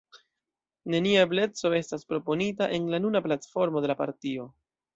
Nenia 0.93 1.25
ebleco 1.27 1.71
estas 1.81 2.07
proponita 2.13 2.71
en 2.79 2.89
la 2.95 3.01
nuna 3.05 3.25
platformo 3.29 3.85
de 3.87 3.93
la 3.95 4.01
partio. 4.05 4.51